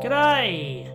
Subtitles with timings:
[0.00, 0.86] G'day!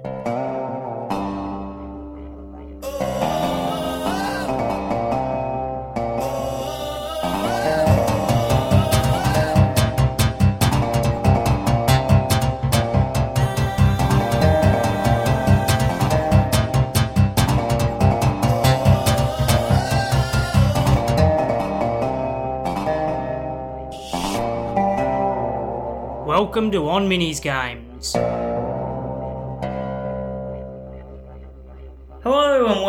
[26.25, 28.42] Welcome to On Minis Games.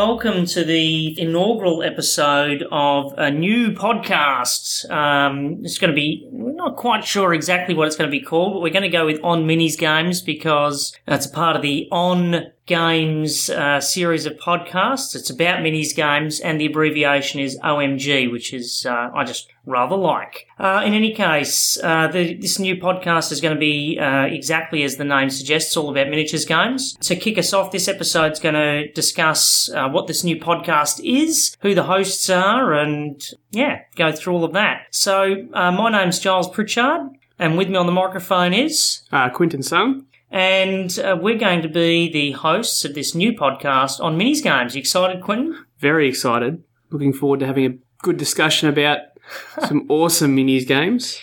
[0.06, 4.88] Welcome to the inaugural episode of a new podcast.
[4.90, 8.22] Um, it's going to be, we're not quite sure exactly what it's going to be
[8.22, 11.62] called, but we're going to go with On Minis Games because it's a part of
[11.62, 15.14] the On Games uh, series of podcasts.
[15.14, 19.96] It's about minis games and the abbreviation is OMG, which is, uh, I just rather
[19.96, 20.46] like.
[20.58, 24.82] Uh, in any case, uh, the, this new podcast is going to be uh, exactly
[24.82, 26.96] as the name suggests, all about miniatures games.
[27.02, 31.00] To kick us off, this episode is going to discuss uh, what this new podcast
[31.04, 34.86] is, who the hosts are, and yeah, go through all of that.
[34.90, 39.02] So, my name's Giles Pritchard, and with me on the microphone is.
[39.12, 40.06] Uh, Quinton Sung.
[40.34, 44.74] And uh, we're going to be the hosts of this new podcast on minis games.
[44.74, 45.64] You excited, Quentin?
[45.78, 46.60] Very excited.
[46.90, 48.98] Looking forward to having a good discussion about
[49.68, 51.20] some awesome minis games.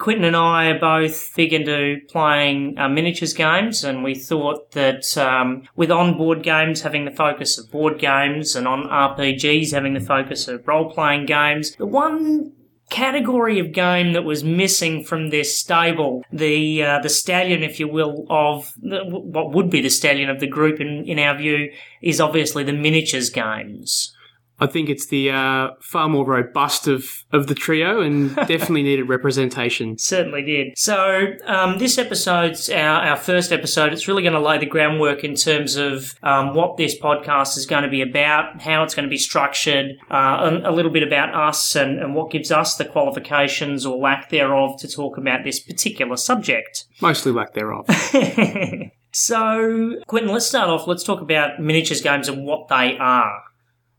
[0.00, 5.16] Quentin and I are both big into playing uh, miniatures games, and we thought that
[5.16, 10.00] um, with on-board games having the focus of board games and on RPGs having the
[10.00, 12.52] focus of role-playing games, the one
[12.90, 17.88] category of game that was missing from this stable, the uh, the stallion, if you
[17.88, 21.70] will, of the, what would be the stallion of the group in, in our view,
[22.02, 24.14] is obviously the miniatures games.
[24.60, 29.08] I think it's the uh, far more robust of, of the trio and definitely needed
[29.08, 29.98] representation.
[29.98, 30.78] Certainly did.
[30.78, 33.92] So um, this episode's our, our first episode.
[33.92, 37.66] It's really going to lay the groundwork in terms of um, what this podcast is
[37.66, 41.02] going to be about, how it's going to be structured, uh, a, a little bit
[41.02, 45.44] about us and, and what gives us the qualifications or lack thereof to talk about
[45.44, 46.84] this particular subject.
[47.00, 47.86] Mostly lack thereof.
[49.12, 50.86] so, Quentin, let's start off.
[50.86, 53.42] Let's talk about miniatures games and what they are.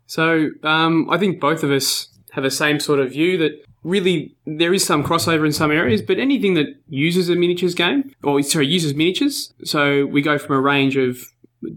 [0.10, 4.36] So um, I think both of us have the same sort of view that really
[4.48, 8.42] there is some crossover in some areas, but anything that uses a miniatures game, or
[8.42, 9.54] sorry, uses miniatures.
[9.64, 11.20] So we go from a range of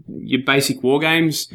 [0.07, 1.47] your basic war games,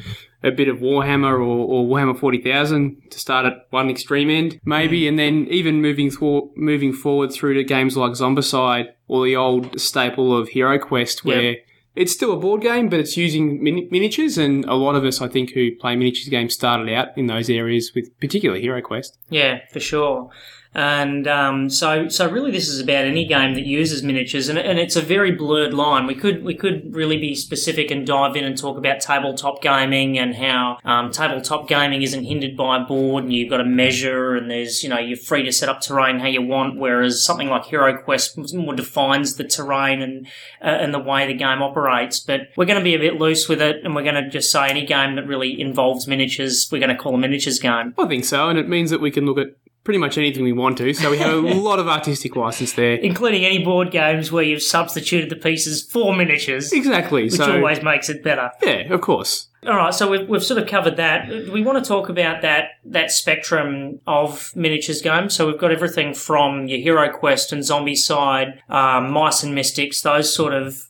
[0.45, 5.09] a bit of Warhammer or, or Warhammer 40,000 to start at one extreme end, maybe,
[5.09, 6.13] and then even moving
[6.55, 11.43] moving forward through to games like Zombicide or the old staple of Hero Quest, where
[11.43, 11.65] Yep.
[11.99, 15.21] It's still a board game, but it's using mini- miniatures, and a lot of us,
[15.21, 19.19] I think, who play miniatures games started out in those areas with particularly Hero Quest.
[19.29, 20.31] Yeah, for sure.
[20.75, 24.79] And um, so, so really, this is about any game that uses miniatures, and, and
[24.79, 26.07] it's a very blurred line.
[26.07, 30.19] We could we could really be specific and dive in and talk about tabletop gaming
[30.19, 34.37] and how um, tabletop gaming isn't hindered by a board, and you've got to measure,
[34.37, 36.79] and there's you know you're free to set up terrain how you want.
[36.79, 40.27] Whereas something like Hero Quest more defines the terrain and
[40.63, 42.21] uh, and the way the game operates.
[42.21, 44.53] But we're going to be a bit loose with it, and we're going to just
[44.53, 47.95] say any game that really involves miniatures, we're going to call a miniatures game.
[47.97, 49.57] I think so, and it means that we can look at
[49.89, 50.93] pretty much anything we want to.
[50.93, 52.97] So we have a lot of artistic license there.
[52.97, 57.23] including any board games where you've substituted the pieces for miniatures, Exactly.
[57.25, 58.51] which so always makes it better.
[58.63, 59.49] yeah, of course.
[59.67, 61.31] All right, so we've, we've sort of covered that.
[61.51, 65.35] We want to talk about that that spectrum of miniatures games.
[65.35, 70.33] So we've got everything from your Hero Quest and Zombicide, um, Mice and Mystics, those
[70.35, 70.88] sort of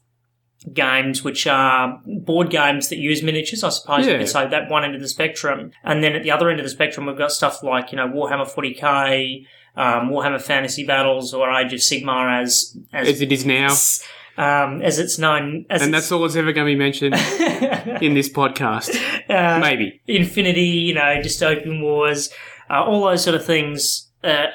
[0.72, 4.18] games which are board games that use miniatures, I suppose you Yeah.
[4.18, 5.70] could say that one end of the spectrum.
[5.84, 8.08] And then at the other end of the spectrum we've got stuff like, you know,
[8.08, 9.44] Warhammer 40k,
[9.76, 13.68] um, Warhammer Fantasy Battles or Age of Sigmar as as As it is now.
[14.36, 17.14] um, as it's known as And that's all that's ever going to be mentioned
[18.02, 18.90] in this podcast.
[19.30, 20.00] uh, Maybe.
[20.06, 22.30] Infinity, you know, dystopian wars,
[22.70, 24.46] uh, all those sort of things uh,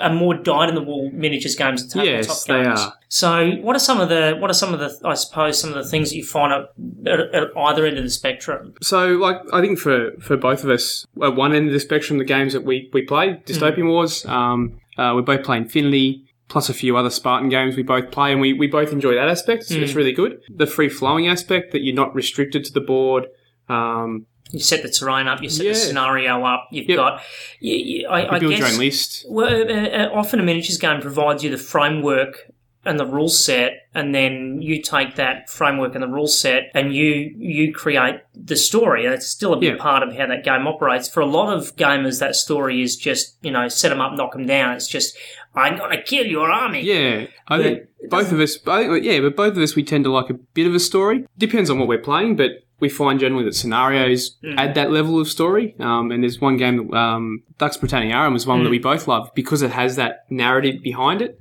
[0.00, 2.80] are more dyed in the wool miniatures games and tabletop Yes, they games.
[2.80, 2.94] are.
[3.08, 5.76] So, what are some of the what are some of the I suppose some of
[5.76, 6.70] the things that you find at,
[7.06, 8.74] at, at either end of the spectrum?
[8.82, 12.18] So, like, I think for, for both of us, at one end of the spectrum,
[12.18, 16.68] the games that we, we play, Dystopian Wars, um, uh, we both play Infinity, plus
[16.68, 19.64] a few other Spartan games we both play, and we, we both enjoy that aspect.
[19.64, 20.40] So It's really good.
[20.48, 23.26] The free flowing aspect, that you're not restricted to the board.
[23.68, 25.72] Um, You set the terrain up, you set Yeah.
[25.72, 26.68] the scenario up.
[26.70, 26.96] You've Yep.
[26.96, 27.22] got,
[27.60, 29.26] you, you, I, you I build guess, your own list.
[29.28, 32.50] Well, uh, uh, often a miniatures game provides you the framework
[32.84, 36.94] and the rule set, and then you take that framework and the rule set and
[36.94, 39.04] you you create the story.
[39.04, 39.82] It's still a big Yeah.
[39.82, 41.08] part of how that game operates.
[41.08, 44.32] For a lot of gamers, that story is just you know set them up, knock
[44.32, 44.74] them down.
[44.76, 45.14] It's just
[45.54, 46.82] I'm gonna kill your army.
[46.82, 48.58] Yeah, I think both of us.
[48.66, 50.80] I think, yeah, but both of us we tend to like a bit of a
[50.80, 51.24] story.
[51.36, 54.54] Depends on what we're playing, but we find generally that scenarios Mm.
[54.56, 55.74] add that level of story.
[55.80, 58.64] Um, and there's one game, um, Dux Britanniarum was one Mm.
[58.64, 61.40] that we both love because it has that narrative behind it.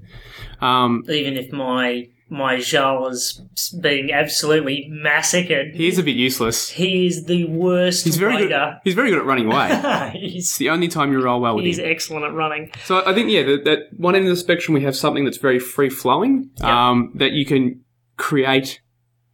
[0.62, 3.42] Um, Even if my my Jarl is
[3.82, 6.70] being absolutely massacred, he is a bit useless.
[6.72, 8.44] he is the worst He's very good.
[8.52, 8.80] raider.
[8.84, 9.70] He's very good at running away.
[10.16, 11.86] It's he's the only time you roll well with he's him.
[11.88, 12.70] excellent at running.
[12.84, 15.38] So I think yeah, that, that one end of the spectrum we have something that's
[15.38, 16.90] very free flowing, Yeah.
[16.90, 17.80] um, that you can
[18.18, 18.82] create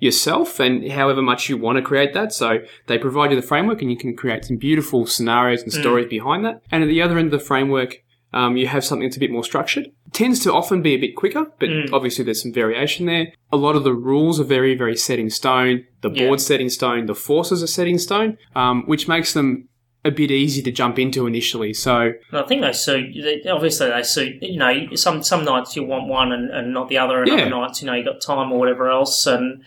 [0.04, 2.34] yourself and however much you want to create that.
[2.34, 6.08] So they provide you the framework and you can create some beautiful scenarios and stories
[6.10, 6.62] behind that.
[6.72, 7.98] And at the other end of the framework,
[8.34, 9.86] um, you have something that's a bit more structured.
[9.86, 13.28] It Tends to often be a bit quicker, but obviously there's some variation there.
[13.52, 15.86] A lot of the rules are very, very set in stone.
[16.02, 16.26] The Yeah.
[16.28, 17.06] board's set in stone.
[17.06, 19.70] The forces are set in stone, um, which makes them
[20.06, 21.74] a bit easy to jump into initially.
[21.74, 23.14] So I think they suit.
[23.24, 24.36] They, obviously, they suit.
[24.42, 27.36] You know, some some nights you want one and, and not the other, and Yeah.
[27.36, 29.64] other nights you know you got time or whatever else, and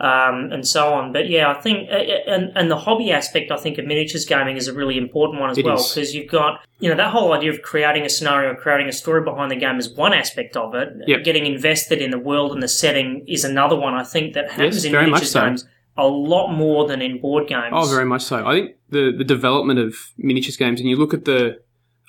[0.00, 1.12] um, and so on.
[1.12, 4.56] But yeah, I think uh, and and the hobby aspect, I think of miniatures gaming
[4.56, 7.32] is a really important one as It well because you've got you know that whole
[7.32, 10.74] idea of creating a scenario, creating a story behind the game is one aspect of
[10.74, 10.88] it.
[11.06, 11.24] Yep.
[11.24, 13.94] Getting invested in the world and the setting is another one.
[13.94, 15.40] I think that happens Yes, in miniatures so.
[15.40, 15.66] games
[15.96, 17.72] a lot more than in board games.
[17.72, 18.46] Oh, very much so.
[18.46, 21.60] I think the the development of miniatures games, and you look at the,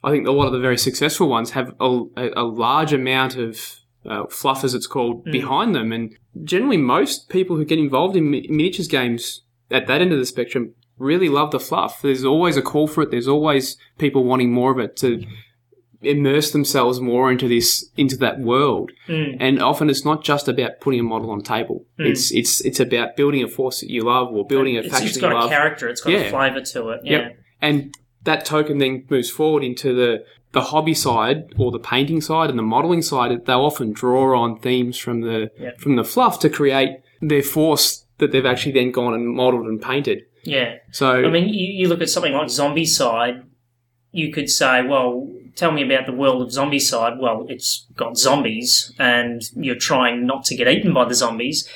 [0.04, 3.79] I think a lot of the very successful ones have a, a large amount of
[4.06, 5.32] uh, fluff, as it's called, Mm.
[5.32, 9.42] behind them, and generally most people who get involved in mi- miniatures games
[9.72, 12.02] at that end of the spectrum really love the fluff.
[12.02, 13.12] There's always a call for it.
[13.12, 15.24] There's always people wanting more of it to
[16.02, 19.36] immerse themselves more into this into that world Mm.
[19.42, 22.80] and often it's not just about putting a model on a table it's it's it's
[22.80, 25.34] about building a force that you love or building a It's, faction it's you got
[25.34, 25.90] a love character.
[25.90, 27.02] It's got a flavour to it.
[27.04, 27.12] Yeah.
[27.18, 27.38] Yep.
[27.62, 27.94] and
[28.24, 32.58] that token then moves forward into the the hobby side or the painting side and
[32.58, 35.72] the modeling side they'll often draw on themes from the Yeah.
[35.78, 39.82] from the fluff to create their force that they've actually then gone and modeled and
[39.82, 40.76] painted Yeah.
[40.92, 43.44] so I mean, you, you look at something like Zombicide,
[44.12, 47.20] you could say, well, tell me about the world of Zombicide.
[47.20, 51.68] Well, it's got zombies, and you're trying not to get eaten by the zombies.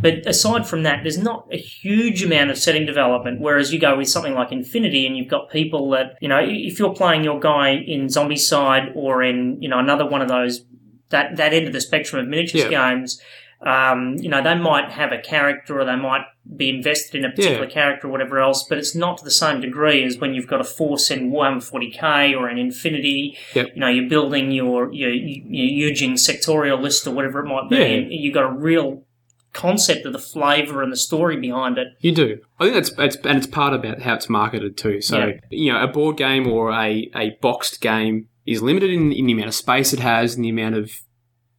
[0.00, 3.40] But aside from that, there's not a huge amount of setting development.
[3.40, 6.78] Whereas you go with something like Infinity, and you've got people that, you know, if
[6.78, 10.64] you're playing your guy in Zombicide or in, you know, another one of those,
[11.10, 12.90] that, that end of the spectrum of miniatures Yeah.
[12.90, 13.20] games,
[13.62, 16.24] um, you know, they might have a character or they might
[16.56, 19.60] be invested in a particular character or whatever else, but it's not to the same
[19.60, 23.38] degree as when you've got a force in Warhammer 40k or an Infinity.
[23.54, 23.68] Yep.
[23.74, 27.70] You know, you're building your your, your Yu Jing sectorial list or whatever it might
[27.70, 27.76] be.
[27.76, 27.82] Yeah.
[27.84, 29.04] and You've got a real
[29.52, 31.88] concept of the flavour and the story behind it.
[32.00, 32.40] You do.
[32.58, 35.00] I think that's, that's and it's part about how it's marketed too.
[35.02, 35.32] So Yeah.
[35.50, 39.32] you know, a board game or a, a boxed game is limited in, in the
[39.34, 40.90] amount of space it has and the amount of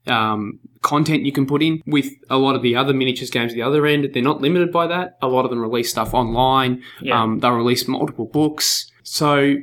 [0.08, 1.82] um, content you can put in.
[1.86, 4.72] With a lot of the other miniatures games at the other end, they're not limited
[4.72, 5.18] by that.
[5.22, 6.84] A lot of them release stuff online.
[7.02, 7.22] Yeah.
[7.22, 9.56] Um, they'll release multiple books, so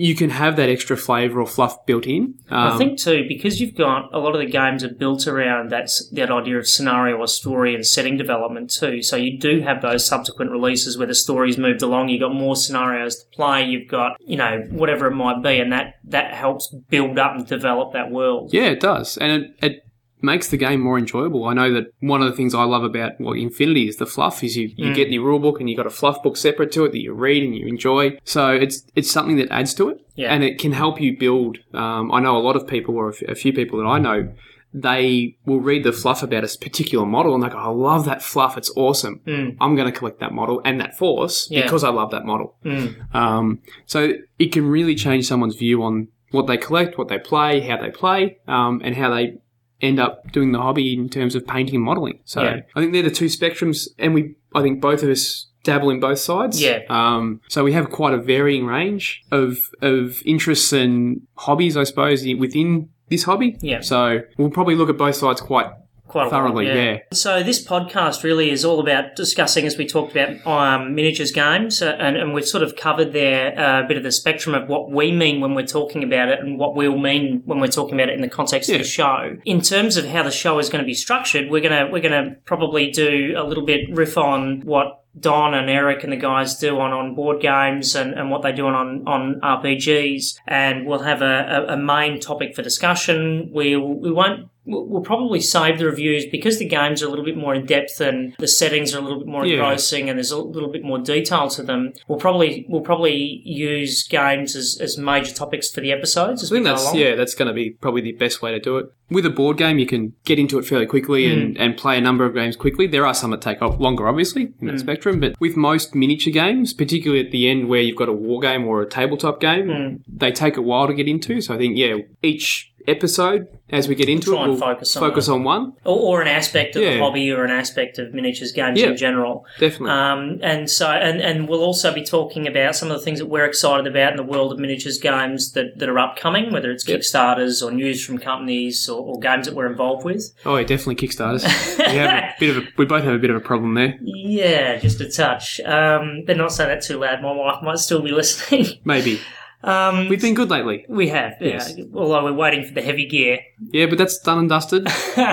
[0.00, 2.38] you can have that extra flavour or fluff built in.
[2.50, 5.70] Um, I think too, because you've got a lot of the games are built around
[5.70, 9.02] that that idea of scenario or story and setting development too.
[9.02, 12.10] So you do have those subsequent releases where the story's moved along.
[12.10, 13.64] You've got more scenarios to play.
[13.64, 17.44] You've got you know whatever it might be, and that that helps build up and
[17.44, 18.54] develop that world.
[18.54, 19.87] Yeah, it does, and it, it
[20.22, 21.44] makes the game more enjoyable.
[21.46, 24.42] I know that one of the things I love about well, Infinity is the fluff.
[24.44, 26.84] Is you, you get the rule book and you got a fluff book separate to
[26.84, 28.18] it that you read and you enjoy.
[28.24, 30.32] So it's it's something that adds to it, Yeah.
[30.32, 31.58] and it can help you build.
[31.74, 33.98] Um, I know a lot of people, or a f- a few people that I
[33.98, 34.32] know.
[34.74, 38.22] They will read the fluff about a particular model and they go, I love that
[38.22, 38.58] fluff.
[38.58, 39.22] It's awesome.
[39.60, 41.62] I'm going to collect that model and that force Yeah.
[41.62, 42.54] because I love that model.
[42.66, 43.14] Mm.
[43.14, 47.60] Um, so it can really change someone's view on what they collect, what they play,
[47.60, 49.38] how they play, um, and how they
[49.80, 52.20] end up doing the hobby in terms of painting and modelling.
[52.24, 52.60] So Yeah.
[52.74, 56.00] I think they're the two spectrums, and we, I think both of us dabble in
[56.00, 56.60] both sides.
[56.60, 56.80] Yeah.
[56.88, 62.24] Um, so we have quite a varying range of of interests and hobbies, I suppose,
[62.38, 63.56] within this hobby.
[63.60, 63.80] Yeah.
[63.80, 65.66] So we'll probably look at both sides quite
[66.08, 66.98] Quite a lot, Thoroughly, yeah.
[67.12, 71.82] So this podcast really is all about discussing, as we talked about, um, miniatures games,
[71.82, 74.68] uh, and, and we've sort of covered there uh, a bit of the spectrum of
[74.68, 77.94] what we mean when we're talking about it, and what we'll mean when we're talking
[77.94, 79.36] about it in the context of the show.
[79.44, 82.36] In terms of how the show is going to be structured, we're gonna we're gonna
[82.46, 86.78] probably do a little bit riff on what Don and Eric and the guys do
[86.78, 90.38] on, on board games and, and what they do on, on RPGs.
[90.46, 93.50] And we'll have a, a, a main topic for discussion.
[93.52, 97.36] We'll, we won't we'll probably save the reviews because the games are a little bit
[97.36, 99.54] more in depth and the settings are a little bit more Yeah.
[99.54, 101.92] engrossing and there's a little bit more detail to them.
[102.06, 106.56] We'll probably we'll probably use games as, as major topics for the episodes as I
[106.56, 106.96] think that's along.
[106.98, 108.86] yeah, that's going to be probably the best way to do it.
[109.10, 111.62] With a board game, you can get into it fairly quickly and, Hmm.
[111.62, 112.86] and play a number of games quickly.
[112.86, 115.18] There are some that take longer, obviously, in that spectrum.
[115.18, 118.66] But with most miniature games, particularly at the end where you've got a war game
[118.66, 119.96] or a tabletop game, Hmm.
[120.06, 121.40] they take a while to get into.
[121.40, 125.00] So I think yeah, each episode as we get into Try it, we'll focus on
[125.08, 125.74] focus on one.
[125.84, 128.88] Or, or an aspect of the hobby or an aspect of miniatures games Yeah.
[128.88, 129.44] in general.
[129.58, 129.90] Definitely.
[129.90, 133.26] Um, and so, and, and we'll also be talking about some of the things that
[133.26, 136.88] we're excited about in the world of miniatures games that, that are upcoming, whether it's
[136.88, 137.00] Yep.
[137.00, 140.32] Kickstarters or news from companies or, or games that we're involved with.
[140.46, 141.44] oh, yeah, definitely Kickstarters.
[141.78, 143.98] we have a bit of a, we both have a bit of a problem there.
[144.00, 145.60] Yeah, just a touch.
[145.60, 147.20] Um, but not say that too loud.
[147.20, 148.66] My wife might still be listening.
[148.84, 149.20] Maybe
[149.62, 150.84] um, we've been good lately.
[150.88, 151.48] we have, yeah.
[151.48, 151.74] Yes.
[151.94, 153.40] Although we're waiting for the heavy gear.
[153.72, 154.86] Yeah, but that's done and dusted,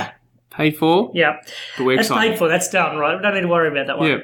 [0.52, 1.12] paid for.
[1.14, 1.38] yeah,
[1.78, 2.32] But we're that's excited.
[2.32, 2.48] paid for.
[2.48, 3.16] That's done, right?
[3.18, 4.10] We don't need to worry about that one.
[4.10, 4.18] Yeah.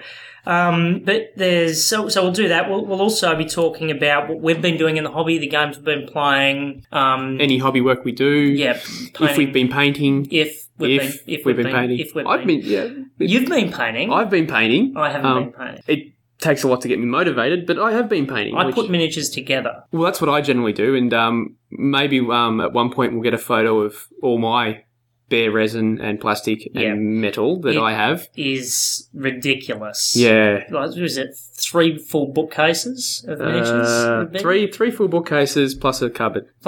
[0.43, 2.67] Um, but there's so so we'll do that.
[2.67, 5.75] We'll, we'll also be talking about what we've been doing in the hobby, the games
[5.77, 6.83] we've been playing.
[6.91, 8.27] Um, Any hobby work we do.
[8.27, 8.79] yeah,
[9.19, 10.27] If we've been painting.
[10.31, 11.99] if we've if, been if we've been, painting.
[11.99, 12.87] if we've I've been, been, yeah.
[13.19, 14.11] you've been painting.
[14.11, 14.97] I've been painting.
[14.97, 15.83] I haven't um, been painting.
[15.87, 18.55] It takes a lot to get me motivated, but I have been painting.
[18.57, 19.83] I which- put miniatures together.
[19.93, 23.33] well, that's what I generally do, and um, maybe um, at one point we'll get
[23.33, 24.83] a photo of all my
[25.29, 26.89] bare resin and plastic Yeah.
[26.89, 27.81] and metal that Yeah.
[27.81, 28.27] I have.
[28.35, 30.13] Is ridiculous.
[30.13, 30.65] Yeah.
[30.69, 33.87] Like, what is it three full bookcases of miniatures?
[33.87, 36.47] Uh, three three full bookcases plus a cupboard,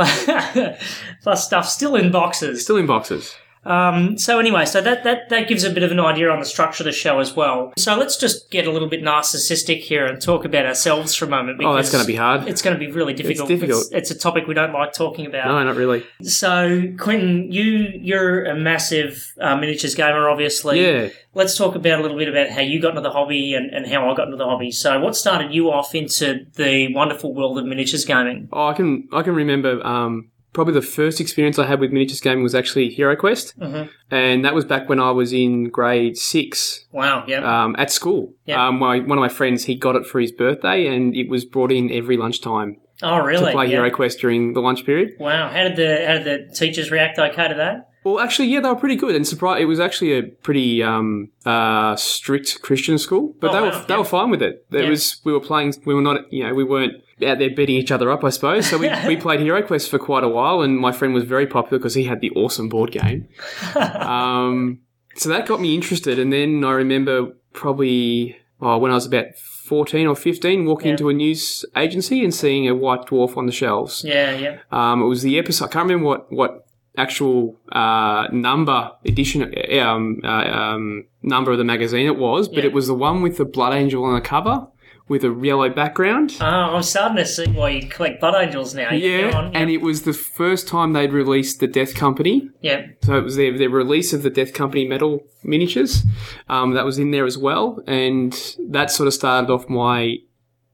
[1.23, 2.63] plus stuff still in boxes.
[2.63, 3.35] still in boxes.
[3.65, 6.45] Um, so anyway, so that, that that gives a bit of an idea on the
[6.45, 7.73] structure of the show as well.
[7.77, 11.29] So let's just get a little bit narcissistic here and talk about ourselves for a
[11.29, 11.61] moment.
[11.63, 12.47] Oh, that's going to be hard.
[12.47, 13.49] It's going to be really difficult.
[13.49, 13.85] It's difficult.
[13.91, 15.47] It's, it's a topic we don't like talking about.
[15.47, 16.05] No, not really.
[16.21, 20.81] So, Quentin, you you're a massive uh, miniatures gamer, obviously.
[20.81, 21.09] Yeah.
[21.35, 23.87] Let's talk about a little bit about how you got into the hobby and, and
[23.87, 24.71] how I got into the hobby.
[24.71, 28.49] So, what started you off into the wonderful world of miniatures gaming?
[28.51, 32.21] Oh, I can I can remember um, probably the first experience I had with miniatures
[32.21, 33.89] gaming was actually Hero Quest, Mhm.
[34.11, 37.41] and that was back when I was in grade six Wow, yeah.
[37.63, 38.33] um, at school.
[38.45, 38.67] Yeah.
[38.67, 41.43] Um, my, one of my friends he got it for his birthday, and it was
[41.45, 43.45] brought in every lunchtime oh, really?
[43.45, 43.77] to play Yeah.
[43.77, 45.11] Hero Quest during the lunch period.
[45.19, 45.49] Wow.
[45.49, 47.89] How did the how did the teachers react okay to that?
[48.05, 49.61] Well, actually, yeah, they were pretty good, and surprise.
[49.61, 53.85] It was actually a pretty um, uh, strict Christian school, but Oh, they wow, were
[53.87, 53.97] they yeah.
[53.97, 54.65] were fine with it.
[54.71, 54.89] It Yeah.
[54.89, 55.73] was we were playing.
[55.85, 56.95] We were not, you know, we weren't
[57.25, 58.67] out there beating each other up, I suppose.
[58.67, 61.47] So we, we played Hero Quest for quite a while, and my friend was very
[61.47, 63.27] popular because he had the awesome board game.
[63.75, 64.79] um,
[65.15, 69.35] so that got me interested, and then I remember probably oh, when I was about
[69.37, 70.91] fourteen or fifteen, walking Yeah.
[70.93, 74.03] into a news agency and seeing a white dwarf on the shelves.
[74.05, 74.57] Yeah, yeah.
[74.71, 75.65] Um, it was the episode.
[75.65, 76.65] I can't remember what what
[76.97, 82.65] actual uh, number edition um, uh, um, number of the magazine it was, but Yeah.
[82.65, 84.67] it was the one with the blood angel on the cover
[85.13, 86.35] with a yellow background.
[86.41, 88.91] Oh, I'm starting to see why you collect blood angels now.
[88.91, 89.55] yeah, on.
[89.55, 92.49] and it was the first time they'd released the Death Company.
[92.61, 92.87] yeah.
[93.03, 96.03] So it was their, their release of the Death Company metal miniatures.
[96.49, 97.79] Um, that was in there as well.
[97.85, 98.33] And
[98.69, 100.15] that sort of started off my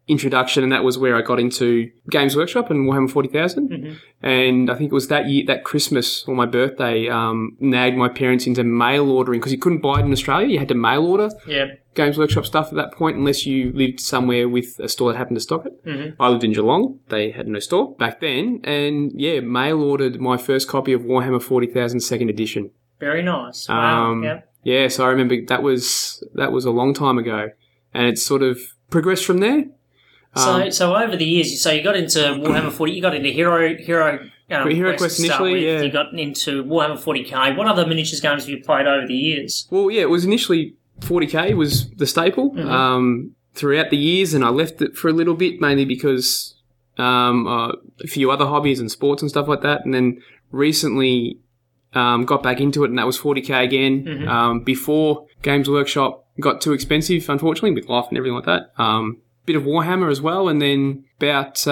[0.10, 0.64] introduction.
[0.64, 3.98] And that was where I got into Games Workshop and Warhammer 40,000.
[4.22, 8.10] And I think it was that year, that Christmas or my birthday, um, nagged my
[8.10, 10.48] parents into mail ordering because you couldn't buy it in Australia.
[10.48, 11.68] You had to mail order Yeah.
[11.96, 15.38] Games Workshop stuff at that point unless you lived somewhere with a store that happened
[15.38, 15.86] to stock it.
[15.86, 16.22] Mm-hmm.
[16.22, 17.00] I lived in Geelong.
[17.10, 18.62] They had no store back then.
[18.64, 22.72] And yeah, mail ordered my first copy of Warhammer 40,000 second edition.
[23.00, 23.68] Very nice.
[23.70, 24.12] Wow.
[24.12, 24.42] Um, yeah.
[24.64, 27.50] Yeah, so I remember that was that was a long time ago,
[27.94, 29.66] and it's sort of progressed from there.
[30.36, 33.30] So, Um, so over the years, so you got into Warhammer 40, you got into
[33.30, 34.20] Hero, Hero,
[34.52, 35.82] um, Hero Quest, Quest initially, yeah.
[35.82, 37.58] You got into Warhammer 40k.
[37.58, 39.68] What other miniatures games have you played over the years?
[39.72, 42.70] well, yeah, it was initially 40k was the staple Mm-hmm.
[42.70, 46.56] um, throughout the years, and I left it for a little bit mainly because
[46.98, 47.72] um, uh,
[48.04, 50.22] a few other hobbies and sports and stuff like that, and then
[50.52, 51.40] recently
[51.94, 54.04] um, got back into it, and that was 40k again.
[54.06, 54.28] Mm-hmm.
[54.28, 58.72] Um, before Games Workshop got too expensive, unfortunately, with life and everything like that.
[58.78, 59.18] Um,
[59.50, 61.72] bit of Warhammer as well, and then about uh,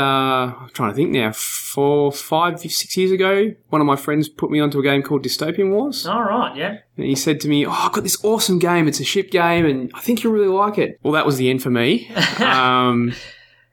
[0.60, 4.50] I'm trying to think now, four, five, six years ago, one of my friends put
[4.50, 6.78] me onto a game called Dystopian Wars, All right, yeah.
[6.98, 8.88] and he said to me, "Oh, I've got this awesome game.
[8.88, 11.50] It's a ship game, and I think you'll really like it." Well, that was the
[11.52, 12.10] end for me.
[12.40, 13.14] Um,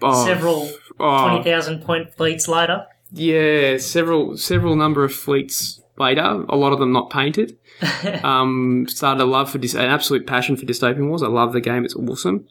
[0.03, 0.71] oh, Several
[1.01, 2.87] oh, 20,000 point fleets later.
[3.13, 7.57] yeah, several several number of fleets later, a lot of them not painted.
[8.23, 11.23] um, started a love for an absolute passion for Dystopian Wars.
[11.23, 12.47] I love the game; it's awesome.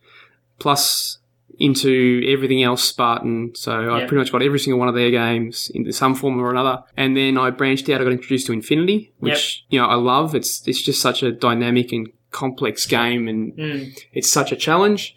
[0.59, 1.17] Plus,
[1.59, 3.51] into everything else Spartan.
[3.55, 4.07] So I Yep.
[4.07, 6.79] pretty much got every single one of their games into some form or another.
[6.97, 8.01] And then I branched out.
[8.01, 10.33] I got introduced to Infinity, which you know I love.
[10.35, 13.97] It's it's just such a dynamic and complex game, and Mm.
[14.13, 15.15] it's such a challenge.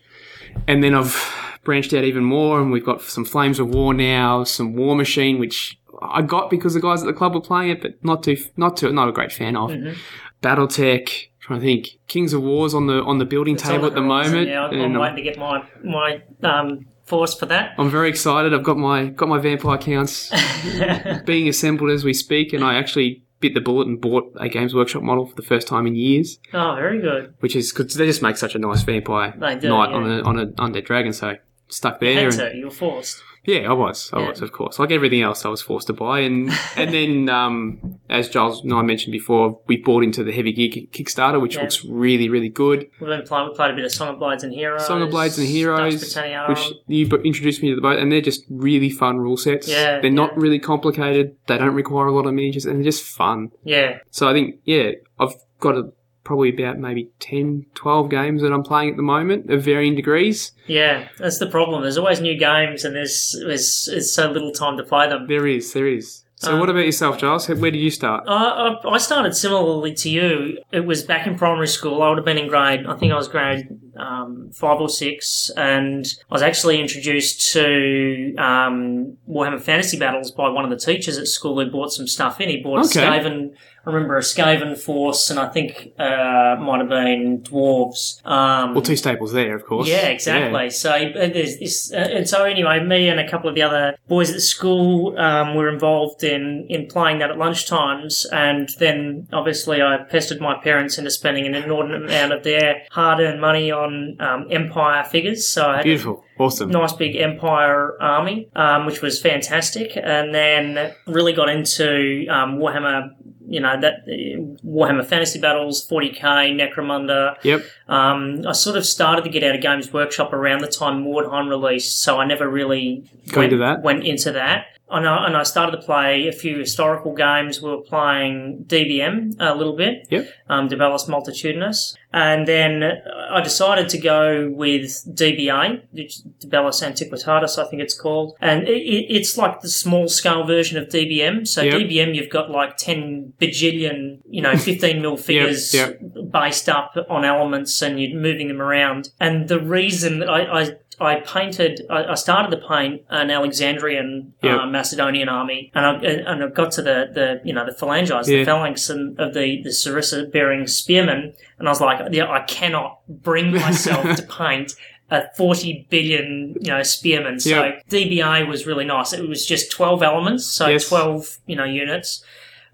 [0.68, 1.16] And then I've
[1.64, 5.38] branched out even more, and we've got some Flames of War now, some War Machine,
[5.38, 8.36] which I got because the guys at the club were playing it, but not too,
[8.56, 9.70] not too, not a great fan of.
[9.70, 9.94] Mhm.
[10.42, 11.28] BattleTech.
[11.46, 13.94] Trying to think, Kings of Wars on the on the building It's table on at
[13.94, 17.46] the moment, Yeah, I'm, and I'm I'm, waiting to get my my um, force for
[17.46, 17.74] that.
[17.78, 18.52] I'm very excited.
[18.52, 20.32] I've got my got my vampire counts
[21.24, 24.74] being assembled as we speak, and I actually bit the bullet and bought a Games
[24.74, 27.34] Workshop model for the first time in years, oh, very good.
[27.38, 29.96] which is because they just make such a nice vampire do, knight yeah.
[29.96, 31.12] on a on an undead dragon.
[31.12, 31.36] So
[31.68, 32.14] stuck there.
[32.14, 32.56] Had and- to.
[32.56, 33.22] You were forced.
[33.46, 34.10] Yeah, I was.
[34.12, 34.30] I Yeah.
[34.30, 34.78] was, of course.
[34.78, 38.72] Like everything else, I was forced to buy, and and then, um, as Giles and
[38.72, 41.62] I mentioned before, we bought into the Heavy Gear Kickstarter, which Yeah.
[41.62, 42.88] looks really, really good.
[43.00, 43.48] We've been playing.
[43.48, 44.86] We played a bit of Song of Blades and Heroes.
[44.86, 46.16] Song of Blades and Heroes,
[46.48, 49.68] which you introduced me to the boat, and they're just really fun rule sets.
[49.68, 51.36] Yeah, they're not really complicated.
[51.46, 53.50] They don't require a lot of miniatures, and they're just fun.
[53.64, 55.92] yeah, So I think, yeah, I've got a,
[56.26, 60.52] probably about maybe 10, 12 games that I'm playing at the moment of varying degrees.
[60.66, 61.08] yeah.
[61.18, 61.82] That's the problem.
[61.82, 65.26] There's always new games, and there's there's, there's so little time to play them.
[65.28, 66.22] There is, there is.
[66.38, 67.48] So Um, what about yourself, Giles?
[67.48, 68.24] Where did you start?
[68.28, 70.58] I I started similarly to you.
[70.70, 72.02] It was back in primary school.
[72.02, 73.66] I would have been in grade, I think I was grade
[73.96, 80.48] um, five or six, and I was actually introduced to um, Warhammer Fantasy Battles by
[80.50, 82.48] one of the teachers at school who bought some stuff in.
[82.50, 83.02] He bought Okay.
[83.06, 83.54] a Skaven,
[83.86, 88.20] I remember a Skaven force, and I think uh, might have been dwarves.
[88.26, 89.86] Um, Well, two staples there, of course.
[89.88, 90.70] yeah, exactly.
[90.70, 93.96] So uh, there's this, uh, and so anyway, me and a couple of the other
[94.08, 99.80] boys at school um, were involved in in playing that at lunchtimes, and then obviously
[99.80, 104.48] I pestered my parents into spending an inordinate amount of their hard-earned money on um,
[104.50, 105.46] Empire figures.
[105.46, 106.24] So I had Beautiful.
[106.38, 106.70] Awesome.
[106.70, 113.10] nice big Empire army, um, which was fantastic, and then really got into um, Warhammer.
[113.48, 117.36] You know that uh, Warhammer Fantasy Battles, 40k, Necromunda.
[117.42, 117.64] Yep.
[117.88, 121.48] Um, I sort of started to get out of Games Workshop around the time Mordheim
[121.48, 123.82] released, so I never really went, into that?
[123.82, 124.75] went into that.
[124.88, 127.60] And I, and I started to play a few historical games.
[127.60, 130.28] We were playing DBM a little bit, Yep.
[130.48, 131.96] um, De Bellis Multitudinis.
[132.12, 132.82] And then
[133.30, 138.36] I decided to go with DBA, De Bellis Antiquitatis, I think it's called.
[138.40, 141.46] And it, it, it's like the small scale version of DBM.
[141.46, 141.74] So Yep.
[141.74, 146.00] DBM, you've got like 10 bajillion, you know, 15 mil figures yep.
[146.30, 149.10] based up on elements and you're moving them around.
[149.18, 151.82] And the reason that I, I I painted.
[151.90, 154.58] I, I started to paint an Alexandrian Yep.
[154.60, 155.94] uh, Macedonian army, and I
[156.32, 158.38] and I got to the, the you know the phalanges, Yeah.
[158.40, 162.40] the phalanx and of the the Sarissa bearing spearmen, and I was like, yeah, I
[162.40, 164.72] cannot bring myself to paint
[165.10, 167.38] a 40 billion, you know, spearmen.
[167.38, 167.86] So Yep.
[167.88, 169.12] DBA was really nice.
[169.12, 170.88] It was just 12 elements, so Yes.
[170.88, 172.24] 12, you know, units.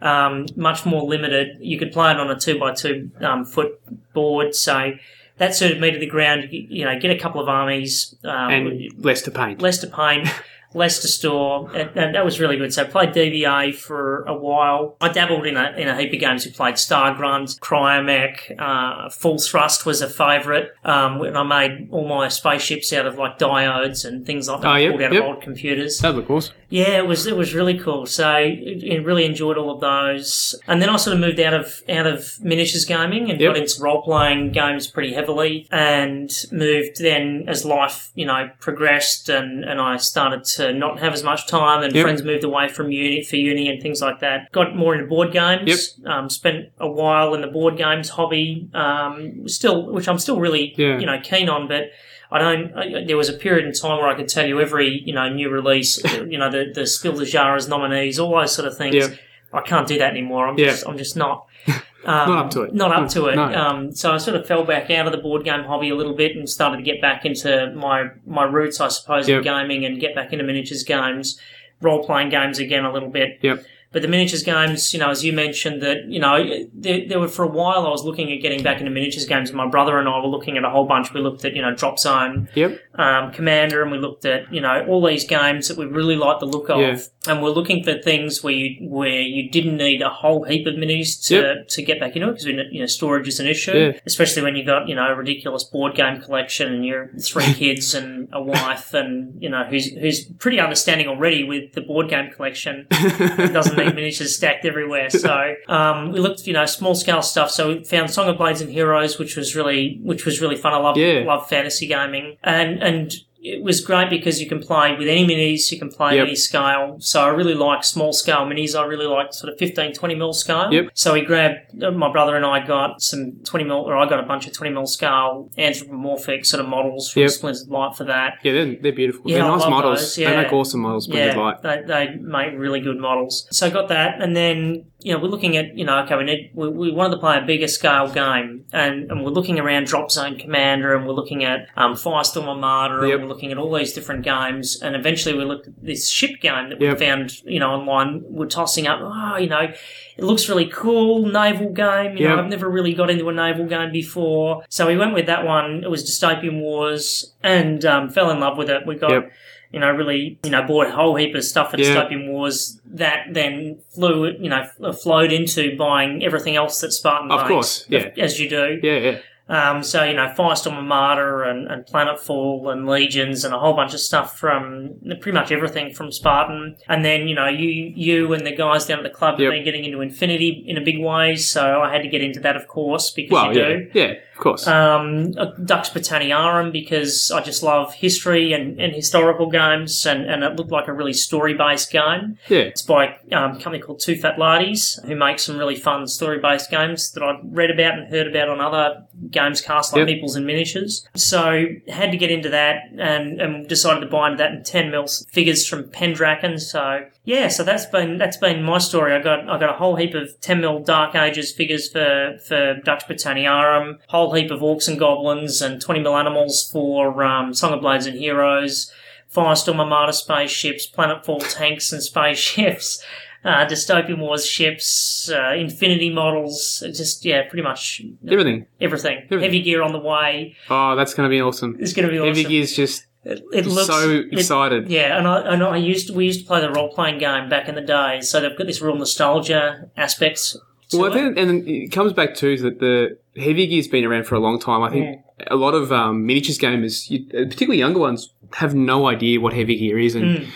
[0.01, 1.59] Um, much more limited.
[1.61, 3.79] You could play it on a two by two um, foot
[4.15, 4.93] board, so
[5.39, 6.49] that suited me to the ground.
[6.51, 9.61] You, you know, get a couple of armies, um, And less to paint.
[9.63, 10.29] less to paint,
[10.75, 12.73] less to store, and, and that was really good.
[12.73, 14.97] So I played DBA for a while.
[15.01, 16.45] I dabbled in a in a heap of games.
[16.47, 20.69] We played Star Grunt, Cryomech, uh, Full Thrust was a favourite.
[20.85, 24.73] Um, when I made all my spaceships out of like diodes and things like that,
[24.73, 25.23] Oh, yep, pulled out yep.
[25.23, 25.99] of old computers.
[25.99, 26.55] That'd look awesome.
[26.69, 28.07] Yeah, it was it was really cool.
[28.07, 31.83] So I really enjoyed all of those, and then I sort of moved out of
[31.89, 33.55] out of miniatures gaming and Yep.
[33.55, 39.29] got into role playing games pretty heavily, and moved then as life you know progressed,
[39.29, 42.03] and and I started to not have as much time, and Yep.
[42.05, 44.53] friends moved away from uni for uni and things like that.
[44.53, 45.99] Got more into board games.
[46.07, 50.75] Um, spent a while in the board games hobby, um, still which I'm still really
[50.77, 50.99] Yeah.
[51.01, 51.91] you know keen on, but.
[52.35, 52.75] I don't.
[52.75, 55.29] I, there was a period in time where I could tell you every you know
[55.29, 59.11] new release, you know the the Spiel des Jahres nominees, all those sort of things.
[59.53, 60.49] I can't do that anymore.
[60.49, 60.69] I'm Yeah.
[60.71, 61.45] just I'm just not.
[62.05, 62.75] Um, Not up to it.
[62.75, 63.37] Not up to it.
[63.37, 63.45] No.
[63.45, 66.15] Um, so I sort of fell back out of the board game hobby a little
[66.15, 69.39] bit and started to get back into my my roots, I suppose, Yep.
[69.39, 71.41] of gaming and get back into miniatures games,
[71.81, 73.39] role playing games again a little bit.
[73.43, 73.65] Yep.
[73.93, 77.29] But the miniatures games, you know, as you mentioned, that you know, there, there were
[77.29, 79.51] for a while I was looking at getting back into miniatures games.
[79.51, 81.13] and My brother and I were looking at a whole bunch.
[81.13, 82.81] We looked at you know Drop Zone, Yep.
[82.95, 86.41] um, Commander, and we looked at you know all these games that we really liked
[86.41, 86.99] the look of, Yeah.
[87.29, 90.75] and we're looking for things where you where you didn't need a whole heap of
[90.75, 91.69] minis to Yep.
[91.69, 93.93] to get back into it because you know storage is an issue, Yeah.
[94.07, 97.95] especially when you've got you know a ridiculous board game collection and you're three kids
[97.95, 102.31] and a wife and you know who's who's pretty understanding already with the board game
[102.31, 105.11] collection it doesn't need miniatures stacked everywhere.
[105.11, 107.51] So um, we looked, you know, small scale stuff.
[107.51, 110.73] So we found Song of Blades and Heroes, which was really, which was really fun.
[110.73, 111.25] I love, Yeah.
[111.27, 113.13] love fantasy gaming, and and
[113.45, 116.27] it was great because you can play with any minis, you can play Yep.
[116.27, 116.97] any scale.
[117.01, 118.79] So I really like small scale minis.
[118.79, 120.69] I really like sort of 15, 20 mil scale.
[120.73, 120.91] Yep.
[120.95, 124.21] So we grabbed, uh, my brother and I got some 20 mil, or I got
[124.21, 127.31] a bunch of 20 mil scale anthropomorphic sort of models from Yep.
[127.31, 128.35] Splintered Light for that.
[128.43, 129.23] Yeah, they're, they're beautiful.
[129.31, 130.01] Yeah, they're nice models.
[130.01, 131.09] those, They make awesome models.
[131.09, 131.63] Yeah, light.
[131.63, 133.49] they, they make really good models.
[133.51, 136.25] So I got that, and then you know we're looking at you know okay we
[136.25, 139.87] need we, we wanted to play a bigger scale game, and, and we're looking around
[139.87, 143.15] Drop Zone Commander, and we're looking at um, Firestorm Armada, Yep.
[143.15, 146.41] and we're looking at all these different games, and eventually we looked at this ship
[146.41, 146.99] game that we Yep.
[146.99, 148.23] found you know online.
[148.25, 149.73] We're tossing up, oh you know.
[150.15, 152.19] It looks really cool, naval game.
[152.19, 155.25] You know, I've never really got into a naval game before, so we went with
[155.27, 155.83] that one.
[155.85, 158.87] It was Dystopian Wars, and um, fell in love with it.
[158.87, 159.33] We got Yep.
[159.73, 161.95] You know, really, you know, bought a whole heap of stuff for Yeah.
[161.95, 164.65] Dystopian Wars that then flew, you know,
[165.03, 168.11] flowed into buying everything else that Spartan Of makes, course, yeah.
[168.19, 168.79] as you do.
[168.83, 169.19] Yeah, yeah.
[169.49, 173.93] Um, so, you know, Firestorm Armada and, and Planetfall and Legions and a whole bunch
[173.93, 176.77] of stuff from pretty much everything from Spartan.
[176.89, 179.47] And then, you know, you you and the guys down at the club Yep.
[179.47, 181.37] have been getting into Infinity in a big way.
[181.37, 183.91] So I had to get into that, of course, because Well, you yeah, do.
[183.93, 184.67] yeah, of course.
[184.67, 190.57] Um, Dux Britanniarum because I just love history and, and historical games, and, and it
[190.57, 192.39] looked like a really story based game.
[192.49, 196.07] yeah, It's by um, a company called Too Fat Lardies, who make some really fun
[196.07, 200.07] story based games that I've read about and heard about on other games cast like
[200.07, 200.19] Yep.
[200.19, 201.07] Meeples and Miniatures.
[201.15, 204.91] So had to get into that and, and decided to buy into that in ten
[204.91, 206.61] mil figures from Pendraken.
[206.61, 209.13] So yeah, so that's been that's been my story.
[209.13, 212.75] I got I got a whole heap of ten mil Dark Ages figures for for
[212.85, 217.73] Dux Britanniarum, whole heap of Orcs and Goblins, and twenty mil animals for um, Song
[217.73, 218.93] of Blades and Heroes.
[219.35, 223.03] Firestorm Armada spaceships, Planetfall tanks and spaceships,
[223.45, 228.67] uh, Dystopian Wars ships, uh, Infinity models, just, yeah, pretty much everything.
[228.79, 229.23] everything.
[229.25, 229.41] Everything.
[229.41, 230.55] Heavy gear on the way.
[230.69, 231.77] Oh, that's going to be awesome.
[231.81, 232.29] It's going to be awesome.
[232.29, 232.45] Heavy.
[232.45, 234.89] Gear's just It, it looks so it- excited.
[234.91, 237.49] yeah, and I, and I used to, we used to play the role playing game
[237.49, 240.57] back in the day, so they've got this real nostalgia aspects.
[240.89, 241.19] To Well, I it.
[241.35, 244.59] think, and it comes back to that the heavy gear's been around for a long
[244.59, 244.83] time.
[244.83, 249.41] I think a lot of um, miniatures gamers, you, particularly younger ones, have no idea
[249.41, 250.15] what heavy gear is.
[250.17, 250.47] And Mm.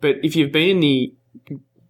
[0.00, 1.12] but if you've been in the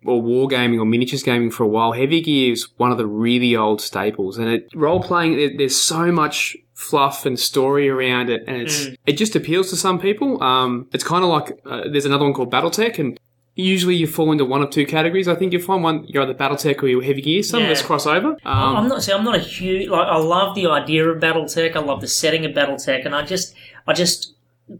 [0.04, 3.56] or wargaming or miniatures gaming for a while, heavy gear is one of the really
[3.56, 4.38] old staples.
[4.38, 8.86] And it role playing, there, there's so much fluff and story around it, and it's
[8.86, 8.96] Mm.
[9.06, 10.42] it just appeals to some people.
[10.42, 13.18] Um, it's kind of like uh, there's another one called BattleTech, and
[13.54, 15.26] usually you fall into one of two categories.
[15.26, 17.42] I think you find one you're either BattleTech or you're heavy gear.
[17.42, 17.72] Some of Yeah.
[17.72, 18.36] us cross over.
[18.44, 19.02] Um, I'm not.
[19.02, 19.88] See, I'm not a huge.
[19.88, 21.74] Like, I love the idea of BattleTech.
[21.74, 23.54] I love the setting of BattleTech, and I just,
[23.88, 24.34] I just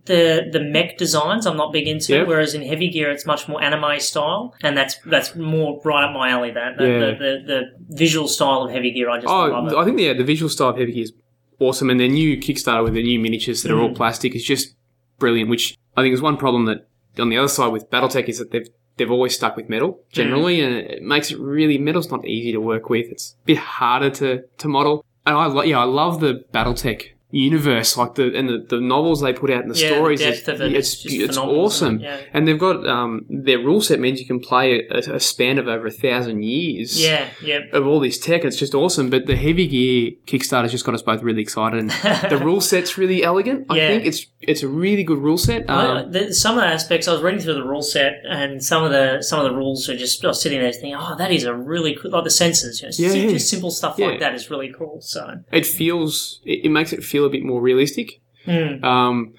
[0.04, 2.12] the the mech designs I'm not big into.
[2.12, 2.26] Yep.
[2.26, 6.12] Whereas in Heavy Gear, it's much more anime style, and that's that's more right up
[6.12, 6.50] my alley.
[6.50, 6.98] That the, Yeah.
[6.98, 7.60] the, the, the
[7.96, 9.72] visual style of Heavy Gear, I just love it.
[9.74, 11.12] Oh, I think the, the visual style of Heavy Gear is
[11.58, 13.82] awesome, and their new Kickstarter with the new miniatures that are Mm.
[13.82, 14.74] all plastic is just
[15.18, 15.50] brilliant.
[15.50, 16.88] Which I think is one problem that
[17.18, 20.60] on the other side with BattleTech is that they've they've always stuck with metal generally,
[20.60, 23.06] and it makes it really metal's not easy to work with.
[23.10, 25.04] It's a bit harder to to model.
[25.26, 27.02] And I lo- yeah, I love the BattleTech
[27.36, 30.20] universe, like the and the, the novels they put out and the Yeah, the stories.
[30.20, 31.40] depth of it it's it's it?
[31.40, 32.18] awesome, Yeah.
[32.32, 35.68] and they've got um, their rule set means you can play a, a span of
[35.68, 37.72] over a thousand years Yeah, yep.
[37.72, 38.44] of all this tech.
[38.44, 39.10] It's just awesome.
[39.10, 41.78] But the heavy gear Kickstarter's just got us both really excited.
[41.80, 41.90] And
[42.30, 43.66] the rule set's really elegant.
[43.70, 43.88] I Yeah.
[43.88, 45.68] think it's it's a really good rule set.
[45.68, 48.84] Um, the, some of the aspects I was reading through the rule set, and some
[48.84, 51.32] of the some of the rules are just I was sitting there thinking, oh, that
[51.32, 54.34] is a really cool, like the sensors, you know, Yeah, just simple stuff like that
[54.34, 55.00] is really cool.
[55.00, 58.20] So, it feels it, it makes it feel a bit more realistic.
[58.46, 58.82] mm.
[58.82, 59.34] Um,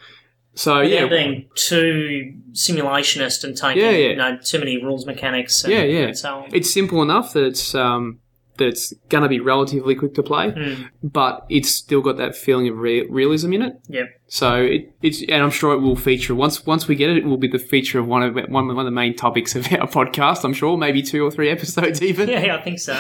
[0.54, 4.10] so yeah, yeah, being too simulationist and taking Yeah, yeah.
[4.10, 5.64] you know too many rules mechanics.
[5.64, 6.12] And, Yeah, yeah.
[6.14, 6.50] So on.
[6.54, 8.20] it's simple enough that it's um,
[8.58, 10.90] that it's going to be relatively quick to play, Mm.
[11.04, 13.74] but it's still got that feeling of re- realism in it.
[13.88, 14.08] Yep.
[14.30, 17.26] So it, it's, and I'm sure it will feature once once we get it, it
[17.26, 19.88] will be the feature of one of one, one of the main topics of our
[19.88, 20.44] podcast.
[20.44, 22.30] I'm sure, maybe two or three episodes even.
[22.30, 23.00] Yeah, I think so.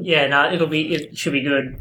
[0.00, 1.80] Yeah, no, it'll be it should be good.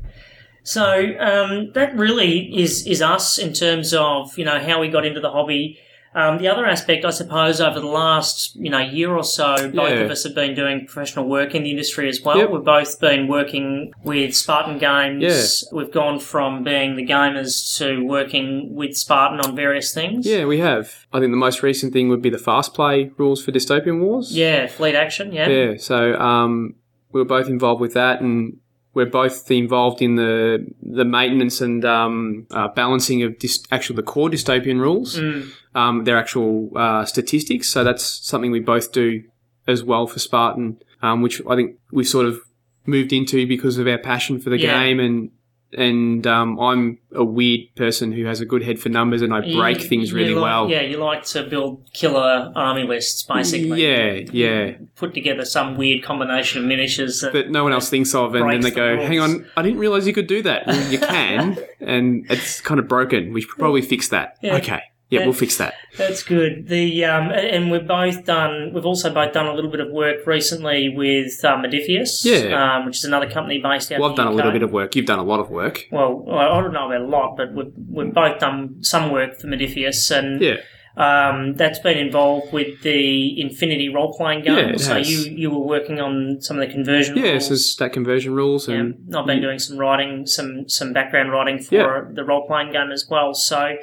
[0.63, 0.86] So
[1.19, 5.19] um, that really is is us in terms of you know how we got into
[5.19, 5.78] the hobby.
[6.15, 9.89] Um, the other aspect, I suppose, over the last you know year or so, both
[9.89, 9.95] Yeah.
[10.06, 12.38] of us have been doing professional work in the industry as well.
[12.38, 12.52] Yep.
[12.52, 15.23] We've both been working with Spartan Games.
[15.23, 15.76] Yeah.
[15.76, 20.28] We've gone from being the gamers to working with Spartan on various things.
[20.28, 21.08] Yeah, we have.
[21.12, 24.38] I think the most recent thing would be the fast play rules for Dystopian Wars.
[24.38, 25.34] Yeah, fleet action.
[25.34, 25.49] Yeah.
[25.49, 26.76] Yeah, so um,
[27.12, 28.60] we were both involved with that, and
[28.94, 34.04] we're both involved in the the maintenance and um, uh, balancing of dis- actual the
[34.04, 35.50] core dystopian rules, Mm.
[35.76, 37.70] um, their actual uh, statistics.
[37.70, 39.24] So that's something we both do
[39.68, 42.40] as well for Spartan, um, which I think we've sort of
[42.86, 44.80] moved into because of our passion for the Yeah.
[44.84, 45.32] game and
[45.78, 49.42] and um, I'm a weird person who has a good head for numbers, and I
[49.42, 50.70] break You- things really like- well.
[50.70, 53.82] Yeah, you like to build killer army lists, basically.
[53.82, 54.72] Yeah, yeah.
[54.96, 57.22] Put together some weird combination of miniatures.
[57.22, 59.08] That, no one else thinks of, and then they the go, rules.
[59.08, 62.80] "Hang on, I didn't realize you could do that." Well, you can, and it's kind
[62.80, 63.34] of broken.
[63.34, 64.38] We should probably fix that.
[64.42, 64.56] Yeah.
[64.58, 64.82] Okay,
[65.13, 65.26] yeah, Yeah.
[65.26, 65.73] we'll fix that.
[65.97, 66.67] That's good.
[66.67, 68.71] The um, and we've both done.
[68.73, 72.41] We've also both done a little bit of work recently with uh, Modiphius, Yeah.
[72.78, 73.99] um, which is another company based out.
[73.99, 74.95] Well, I've done a little bit of work.
[74.95, 75.76] You've done a lot of work.
[75.91, 79.47] Well, I don't know about a lot, but we've we've both done some work for
[79.47, 80.58] Modiphius, and Yeah,
[80.97, 84.69] um, that's been involved with the Infinity role playing game.
[84.71, 87.17] Yeah, so you you were working on some of the conversion.
[87.17, 87.32] yeah.
[87.32, 87.47] rules.
[87.47, 91.60] So stat conversion rules, Yeah, and I've been doing some writing, some some background writing
[91.60, 92.02] for Yeah.
[92.17, 93.34] the role playing game as well.
[93.34, 93.76] So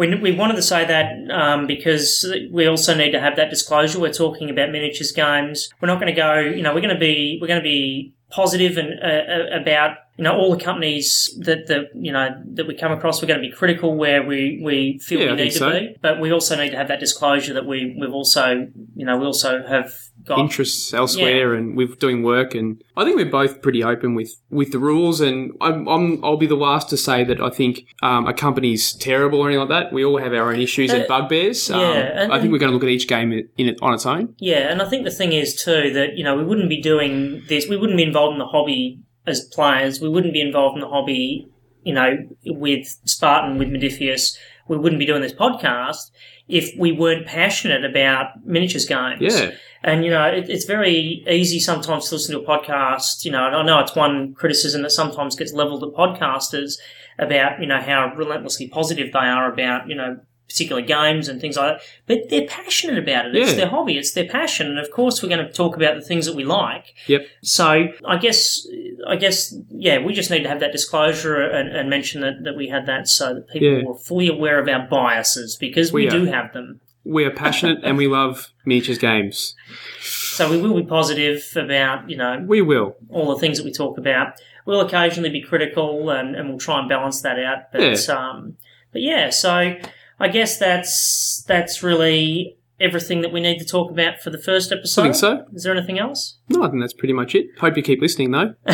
[0.00, 4.00] we we wanted to say that um, because we also need to have that disclosure.
[4.00, 5.68] We're talking about miniatures games.
[5.80, 6.38] We're not going to go.
[6.38, 9.98] You know, we're going to be we're going to be positive and uh, uh, about
[10.16, 13.20] you know all the companies that that you know that we come across.
[13.20, 15.70] We're going to be critical where we we feel Yeah, we need to so.
[15.70, 19.18] be, but we also need to have that disclosure that we we've also you know
[19.18, 19.92] we also have
[20.30, 24.32] got interests elsewhere, and we're doing work, and I think we're both pretty open with
[24.50, 25.20] with the rules.
[25.20, 28.92] And I'm, I'm I'll be the last to say that I think um, a company's
[28.94, 29.92] terrible or anything like that.
[29.92, 31.70] We all have our own issues and Uh, bugbears.
[31.70, 33.92] Um, yeah, and- I think we're going to look at each game in it on
[33.94, 34.34] its own.
[34.38, 37.42] Yeah, and I think the thing is too that you know we wouldn't be doing
[37.48, 37.68] this.
[37.68, 40.00] We wouldn't be involved in the hobby as players.
[40.00, 41.46] We wouldn't be involved in the hobby,
[41.84, 42.16] you know,
[42.46, 44.36] with Spartan, with Modiphius.
[44.68, 46.10] We wouldn't be doing this podcast
[46.48, 49.20] if we weren't passionate about miniatures games.
[49.20, 49.50] Yeah.
[49.82, 53.46] And, you know, it, it's very easy sometimes to listen to a podcast, you know,
[53.46, 56.74] and I know it's one criticism that sometimes gets leveled at podcasters
[57.18, 61.56] about, you know, how relentlessly positive they are about, you know, particular games and things
[61.56, 61.82] like that.
[62.06, 63.36] But they're passionate about it.
[63.36, 63.56] It's Yeah.
[63.56, 63.96] their hobby.
[63.96, 64.66] It's their passion.
[64.66, 66.92] And of course, we're going to talk about the things that we like.
[67.06, 67.22] Yep.
[67.42, 68.66] So I guess,
[69.06, 72.56] I guess, yeah, we just need to have that disclosure and, and mention that, that
[72.56, 73.84] we had that so that people Yeah.
[73.84, 76.80] were fully aware of our biases because we, We do have them.
[77.04, 79.54] We are passionate and we love miniatures games.
[80.00, 82.96] So we will be positive about, you know, We will.
[83.08, 84.34] all the things that we talk about.
[84.66, 87.72] We'll occasionally be critical and, and we'll try and balance that out.
[87.72, 88.56] But um
[88.92, 89.76] but yeah, so
[90.18, 94.72] I guess that's that's really everything that we need to talk about for the first
[94.72, 95.02] episode.
[95.02, 95.44] I think so.
[95.52, 96.38] Is there anything else?
[96.48, 97.46] No, I think that's pretty much it.
[97.58, 98.54] Hope you keep listening, though.
[98.66, 98.72] I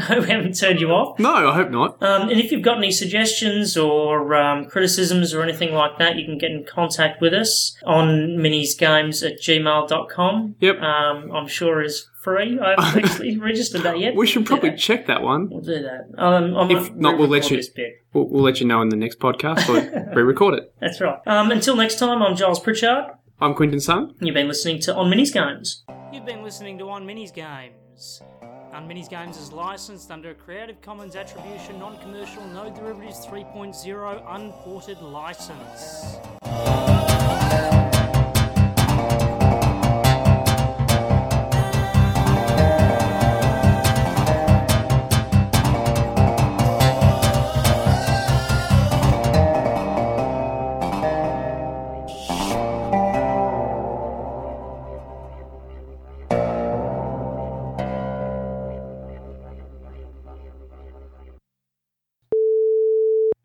[0.00, 1.18] hope we haven't turned you off.
[1.18, 2.02] No, I hope not.
[2.02, 6.24] Um, and if you've got any suggestions or um, criticisms or anything like that, you
[6.24, 10.56] can get in contact with us on minisgames at gmail.com.
[10.60, 10.80] Yep.
[10.80, 12.58] Um, I'm sure is free.
[12.58, 14.16] I haven't actually registered that yet.
[14.16, 15.48] We should probably check that one.
[15.50, 16.08] We'll do that.
[16.18, 17.62] Um, I'm If not, we'll let you-.
[18.12, 20.74] We'll, we'll let you know in the next podcast or re-record it.
[20.80, 21.18] That's right.
[21.26, 23.04] Um, until next time, I'm Giles Pritchard.
[23.40, 24.14] I'm Quinton Sun.
[24.20, 25.82] You've been listening to On Minis Games.
[26.12, 28.22] You've been listening to On Minis Games.
[28.72, 34.24] On Minis Games is licensed under a Creative Commons Attribution Non Commercial No Derivatives 3.0
[34.28, 36.18] Unported License.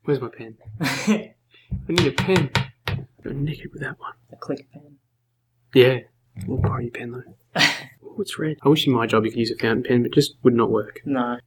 [0.10, 0.58] Where's my pen?
[0.82, 1.36] I
[1.88, 2.50] need a pen.
[3.24, 4.14] I'm naked with that one.
[4.32, 4.96] A click pen.
[5.76, 6.00] Yeah.
[6.48, 7.36] We'll borrow your pen though.
[8.04, 8.58] oh, it's red.
[8.64, 10.72] I wish in my job you could use a fountain pen, but just would not
[10.72, 11.02] work.
[11.06, 11.38] No.